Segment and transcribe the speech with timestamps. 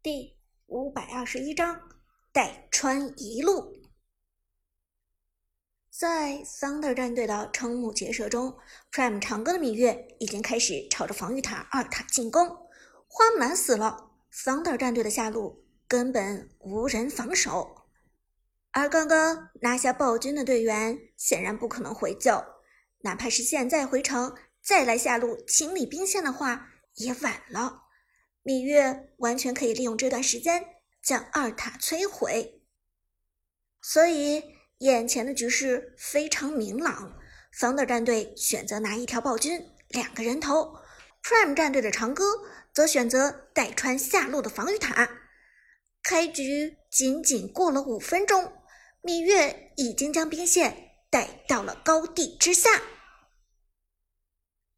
[0.00, 1.88] 第五百二十一章
[2.32, 3.82] 带川一路。
[5.90, 8.56] 在 Thunder 战队的瞠目结舌中
[8.92, 12.46] ，Prime 长歌的芈月已经开始朝着防御塔二塔进攻。
[13.08, 17.88] 花木兰死了，Thunder 战队的下路根本无人防守。
[18.70, 22.40] 而刚刚拿下暴君的队员显然不可能回救，
[23.00, 27.87] 哪怕是现在回城再来下路清理兵线的话，也晚了。
[28.48, 30.64] 芈月完全可以利用这段时间
[31.02, 32.62] 将二塔摧毁，
[33.82, 34.42] 所以
[34.78, 37.14] 眼前的局势非常明朗。
[37.52, 40.78] 方的战队选择拿一条暴君，两个人头
[41.22, 42.24] ；Prime 战队的长歌
[42.72, 45.06] 则选择带穿下路的防御塔。
[46.02, 48.50] 开局仅仅过了五分钟，
[49.02, 52.80] 芈月已经将兵线带到了高地之下，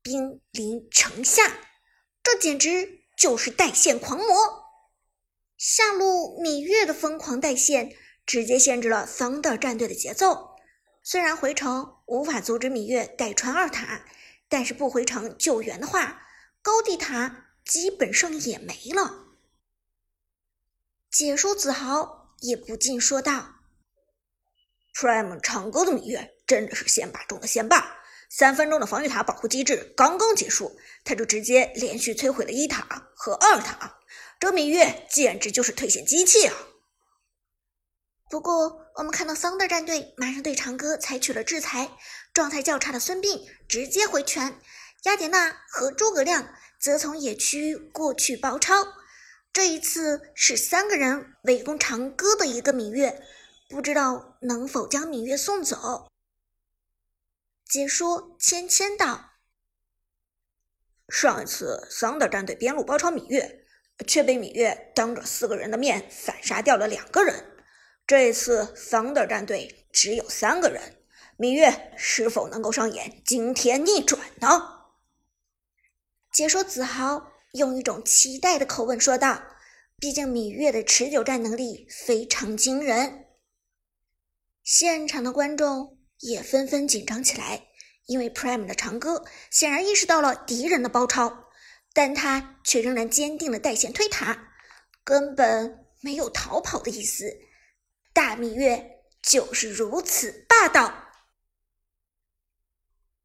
[0.03, 1.45] 兵临城下，
[2.25, 3.00] 这简直……
[3.21, 4.65] 就是带线狂魔，
[5.59, 10.57] 下路芈月的疯狂带线直接限制了 Thunder 战队的节奏。
[11.03, 14.07] 虽然回城无法阻止芈月带穿二塔，
[14.49, 16.23] 但是不回城救援的话，
[16.63, 19.27] 高地塔基本上也没了。
[21.11, 23.57] 解说子豪也不禁说道
[24.95, 27.99] ：“Prime 唱歌的芈月真的是先霸中的先霸。”
[28.31, 33.99] 三分钟的防御塔保护机制刚刚结束，他就直接连续摧毁了一塔和二塔，
[34.39, 36.55] 这芈月简直就是退线机器啊！
[38.31, 41.91] 不过，我们看到桑德战队马上对长歌采取了制裁，
[42.33, 44.61] 状态较差的孙膑直接回拳，
[45.03, 48.87] 雅典娜和诸葛亮则从野区过去包抄。
[49.53, 53.21] 这一次是三个人围攻长歌的一个芈月，
[53.69, 56.10] 不知道能否将芈月送走。
[57.71, 59.35] 解说芊芊道
[61.09, 63.65] ：“上一次桑德战队边路包抄芈月，
[64.09, 67.63] 却被芈月当着四个人的面反杀掉了两个人。
[68.09, 70.97] 这一次桑德战队只有三个人，
[71.39, 74.89] 芈月是否能够上演惊天逆转呢？”
[76.35, 79.45] 解说子豪用一种期待的口吻说道
[79.97, 83.27] ：“毕竟芈月的持久战能力非常惊人。”
[84.65, 86.01] 现场的观众。
[86.23, 87.69] 也纷纷紧张起来，
[88.11, 91.45] 因为 Prime 的长歌显然意识到了敌人的包抄，
[91.93, 94.49] 但他却仍然坚定的带线推塔，
[95.05, 97.39] 根本没有逃跑的意思。
[98.13, 101.05] 大芈月就是如此霸道。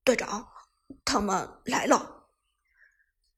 [0.03, 0.49] 队长，
[1.03, 2.27] 他们来了。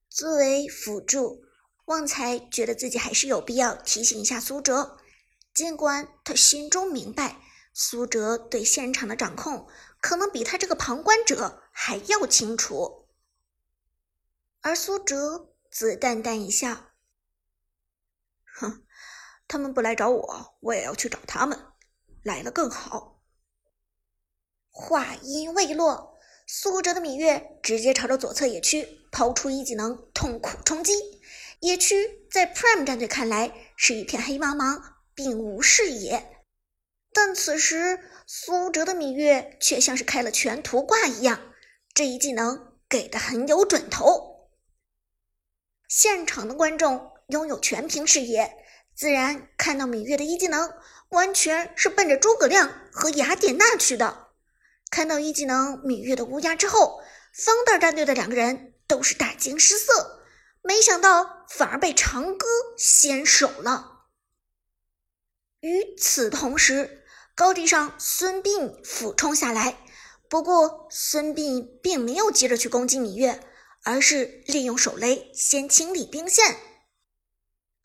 [0.09, 1.45] 作为辅助，
[1.85, 4.97] 旺财觉得自己还是有必要提醒一下苏哲，
[5.53, 7.39] 尽管他心中明白。
[7.79, 9.67] 苏哲对现场的掌控
[10.01, 13.07] 可能比他这个旁观者还要清楚，
[14.61, 16.95] 而苏哲则淡淡一笑
[18.57, 18.83] ：“哼，
[19.47, 21.67] 他们不来找我，我也要去找他们，
[22.23, 23.21] 来了更好。”
[24.73, 26.17] 话音未落，
[26.47, 30.93] 苏哲的芈月直接朝着左侧野区抛出一技能，痛苦冲击。
[31.59, 34.81] 野区在 Prime 战队看来是一片黑茫茫，
[35.13, 36.36] 并无视野。
[37.19, 41.51] 但此时，苏哲的芈月却像是开了全图挂一样，
[41.95, 44.51] 这一技能给的很有准头。
[45.87, 48.63] 现场的观众拥有全屏视野，
[48.93, 50.71] 自然看到芈月的一技能
[51.09, 54.27] 完全是奔着诸葛亮和雅典娜去的。
[54.91, 57.01] 看到一技能芈月的乌鸦之后，
[57.33, 60.21] 方袋战队的两个人都是大惊失色，
[60.61, 62.45] 没想到反而被长歌
[62.77, 64.03] 先手了。
[65.61, 67.05] 与此同时，
[67.37, 69.77] 高地上，孙膑俯冲下来。
[70.27, 73.39] 不过，孙膑并没有急着去攻击芈月，
[73.83, 76.57] 而是利用手雷先清理兵线。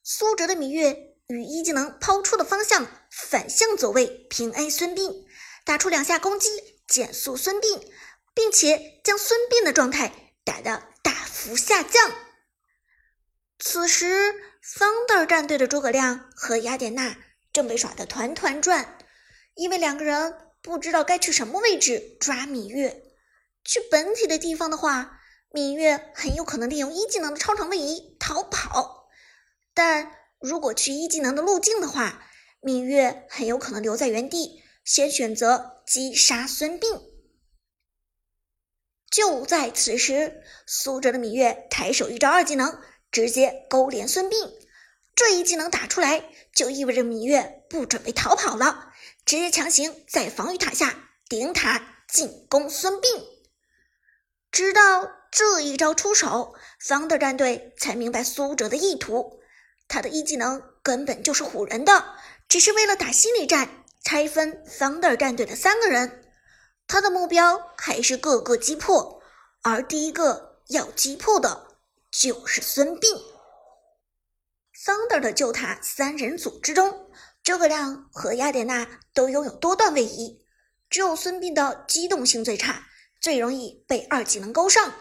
[0.03, 5.27] 苏哲的芈月与一技能抛出的方向反向走位，平 A 孙膑，
[5.67, 6.49] 打出两下攻击，
[6.89, 7.79] 减速孙膑，
[8.33, 12.11] 并且将孙膑的状态打得大幅下降。
[13.59, 17.19] 此时，方袋战队的诸葛亮和雅典娜
[17.53, 18.99] 正被耍得团团转。
[19.55, 23.03] 因为两个人不知道该去什么位置抓芈月，
[23.65, 25.21] 去本体的地方的话，
[25.51, 29.09] 芈月很有可能利用一技能的超长位移逃跑；
[29.75, 32.25] 但如果去一技能的路径的话，
[32.63, 37.03] 芈月很有可能留在原地，先选择击杀孙膑。
[39.11, 44.51] 就在此时，苏哲的芈月抬手一招二技能，直接勾连孙膑。
[45.15, 46.25] 这一技能打出来，
[46.55, 48.93] 就意味着芈月不准备逃跑了。
[49.25, 53.23] 直接强行在防御塔下顶塔进攻孙膑，
[54.51, 59.41] 直到这一招出手，方的战队才明白苏哲的意图。
[59.87, 62.17] 他的一技能根本就是唬人的，
[62.49, 66.25] 只是为了打心理战，拆分 Thunder 战队的三个人。
[66.89, 69.23] 他的目标还是个个击破，
[69.63, 71.77] 而第一个要击破的
[72.11, 73.32] 就是孙膑。
[74.85, 77.09] 桑德的旧塔三人组之中，
[77.45, 80.45] 诸葛亮和雅典娜都拥有多段位移，
[80.91, 82.85] 只有孙膑的机动性最差，
[83.21, 84.93] 最容易被二技能勾上。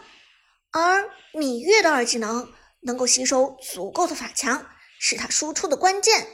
[0.70, 2.52] 而芈月的二技能
[2.82, 4.64] 能够吸收足够的法强，
[5.00, 6.28] 是他输出的关键，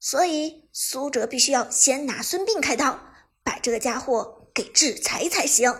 [0.00, 2.98] 所以苏哲必须要先拿孙膑开刀，
[3.44, 5.72] 把这个家伙给制裁才行。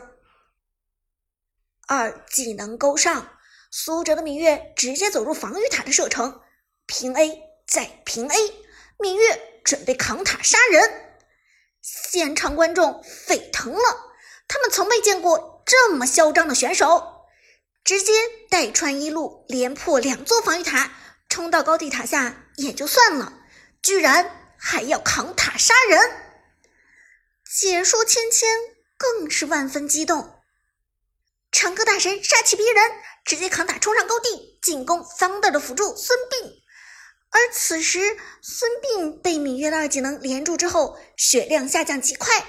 [1.89, 3.29] 二技能勾上，
[3.73, 6.43] 苏哲的芈月直接走入防御塔的射程。
[6.89, 8.37] 平 A 再平 A，
[8.97, 11.21] 芈月准备扛塔杀人，
[11.83, 14.15] 现场观众沸腾了，
[14.49, 17.27] 他们从没见过这么嚣张的选手，
[17.85, 18.13] 直接
[18.49, 20.91] 带穿一路连破两座防御塔，
[21.29, 23.35] 冲到高地塔下也就算了，
[23.83, 26.01] 居然还要扛塔杀人。
[27.45, 28.49] 解说芊芊
[28.97, 30.41] 更是万分激动，
[31.53, 32.93] 长歌大神杀气逼人，
[33.27, 36.58] 直接扛塔冲上高地进攻桑德的辅助孙膑。
[37.31, 42.45] 而此时，孙膑被芈月的二技能连住之后，血量下降极快。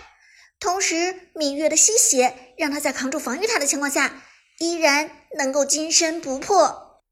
[0.59, 4.23] 同时，芈月的吸血让他在扛住防御塔的情况下，
[4.59, 7.03] 依然能够金身不破。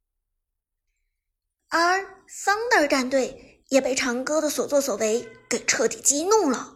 [1.69, 6.75] 而 Thunder 战队也被长歌的所作所为给彻底激怒了。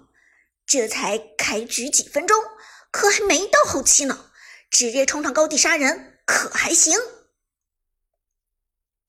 [0.66, 2.38] 这才开局几分钟，
[2.92, 4.32] 可还没到后期呢，
[4.70, 6.98] 直接冲上高地杀人，可还行？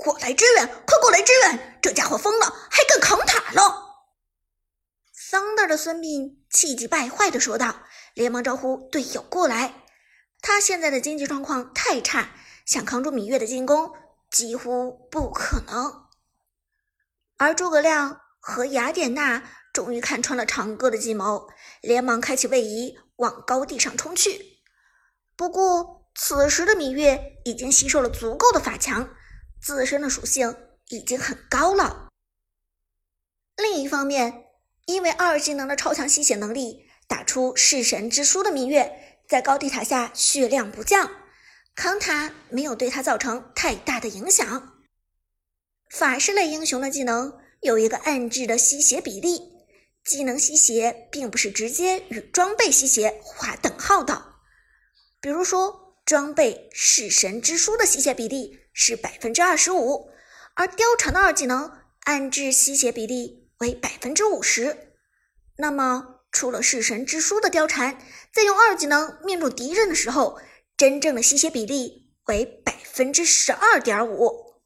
[0.02, 1.78] 过来支援，快过来支援！
[1.80, 4.06] 这家伙疯了，还敢扛塔了
[5.12, 7.82] 桑德的孙膑气急败坏的说道，
[8.14, 9.74] 连忙招呼队友过来。
[10.40, 12.30] 他现在的经济状况太差，
[12.66, 13.92] 想扛住芈月的进攻
[14.30, 16.08] 几乎不可能。
[17.38, 21.48] 而诸葛亮和雅典娜终于看穿了长歌的计谋，
[21.80, 24.60] 连忙开启位移往高地上冲去。
[25.36, 29.14] 不过，此时的芈月已经吸收了足够的法强。
[29.62, 30.56] 自身的属性
[30.88, 32.08] 已经很高了。
[33.56, 34.46] 另一方面，
[34.86, 41.10] 因为二技能的超强吸血能力，打出弑神之书的芈月在高地塔下血量不降，
[41.76, 44.72] 扛塔没有对他造成太大的影响。
[45.88, 49.40] 法师类英雄的技能有一个暗置的吸血比例，
[50.04, 54.34] 技能吸血并不是直接与装备吸血划等号的，
[55.20, 55.80] 比如说。
[56.04, 60.10] 装备弑神之书的吸血比例是百分之二十五，
[60.54, 61.72] 而貂蝉的二技能
[62.04, 64.94] 暗制吸血比例为百分之五十。
[65.58, 67.98] 那么，出了弑神之书的貂蝉，
[68.32, 70.40] 在用二技能命中敌人的时候，
[70.76, 74.62] 真正的吸血比例为百分之十二点五。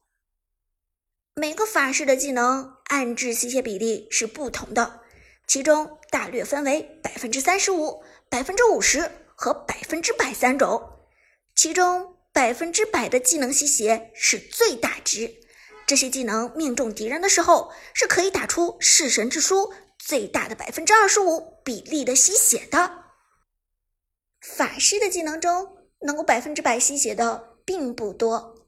[1.35, 5.01] 每个法师的技能暗制吸血比例是不同的，
[5.45, 10.97] 其中大略分为百分之三十五、百分之五十和百分之百三种。
[11.53, 15.39] 其中百分之百的技能吸血是最大值，
[15.87, 23.05] 这些技能命中敌人的时候是可以打出弑神之书最大的百分之二十五比例的吸血的。
[24.39, 28.67] 法师的技能中能够百分之百吸血的并不多，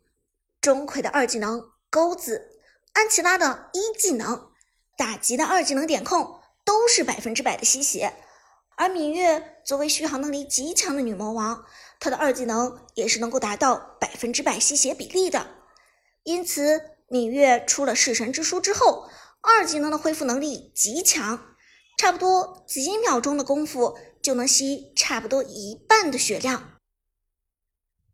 [0.59, 2.59] 钟馗的二技能钩子，
[2.93, 4.49] 安琪拉的一技能，
[4.97, 8.15] 打击的二技能点控都是百分之百的吸血，
[8.77, 11.63] 而芈月作为续航能力极强的女魔王。
[11.99, 15.47] 他的二技能也是能够达到百分之百吸血比例的，
[16.23, 19.09] 因此芈月出了弑神之书之后，
[19.41, 21.55] 二技能的恢复能力极强，
[21.97, 26.77] 差不多几秒钟的功夫就能吸差不多一半的血量。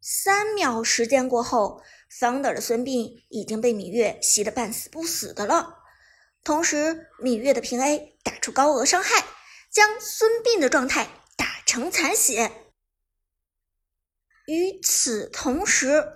[0.01, 1.82] 三秒时间过后
[2.20, 5.80] ，Thunder 的孙膑已经被芈月吸得半死不死的了，
[6.44, 9.25] 同时芈月的平 A 打出高额伤害，
[9.72, 12.51] 将孙膑的状态打成残血。
[14.48, 16.14] 与此同时，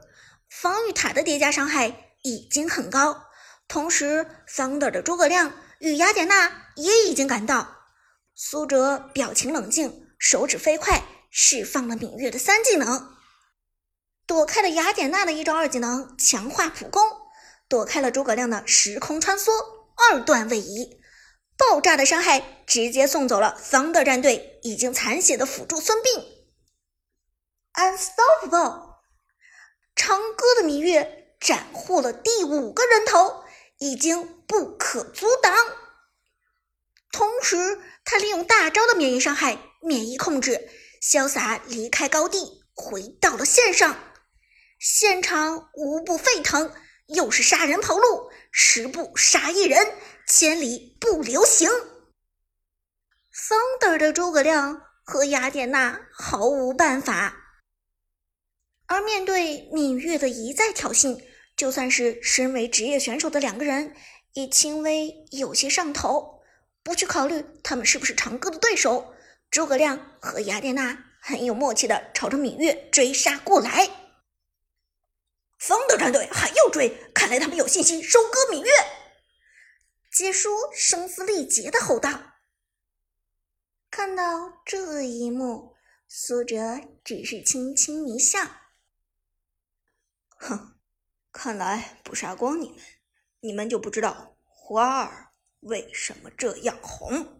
[0.49, 3.23] 防御塔的叠加伤害已经很高。
[3.67, 7.77] 同时，Thunder 的诸葛亮与雅典娜也已经赶到。
[8.35, 13.15] 苏哲表情冷静，手指飞快，释放了芈月的三技能，
[14.25, 17.03] 躲开了雅典娜的一招二技能强化普攻，
[17.67, 19.51] 躲开了诸葛亮的时空穿梭
[19.95, 20.99] 二段位移，
[21.57, 26.38] 爆炸的伤害直接送走了 Thunder 战队已经残血的辅助孙膑。
[27.79, 28.97] Unstoppable，
[29.95, 33.45] 长歌的芈月斩获了第五个人头，
[33.77, 35.53] 已经不可阻挡。
[37.09, 40.69] 同时，他利用大招的免疫伤害、免疫控制，
[41.01, 43.97] 潇洒离开高地，回到了线上。
[44.77, 46.73] 现场无不沸腾，
[47.07, 49.95] 又是杀人跑路，十步杀一人，
[50.27, 51.69] 千里不留行。
[53.33, 57.38] Thunder 的诸葛亮和雅典娜毫无办法，
[58.89, 61.23] 而面对芈月的一再挑衅，
[61.55, 63.95] 就算是身为职业选手的两个人，
[64.33, 66.41] 也轻微有些上头。
[66.81, 69.13] 不去考虑他们是不是长歌的对手，
[69.51, 73.87] 诸葛亮和雅典娜很有默契的朝着芈月追杀过来。
[75.59, 78.71] 方德战队还要追，看来他们有信心收割芈月。
[80.11, 82.19] 杰叔声嘶力竭的吼道。
[83.91, 84.23] 看到
[84.65, 85.75] 这一幕，
[86.07, 88.39] 苏哲只是轻轻一笑
[90.39, 90.79] ：“哼，
[91.31, 92.79] 看来不杀光你们，
[93.41, 97.38] 你们就不知道花儿为什么这样红。”